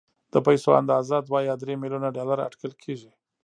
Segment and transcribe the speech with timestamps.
[0.33, 3.11] د پيسو اندازه دوه يا درې ميليونه ډالر اټکل کېږي.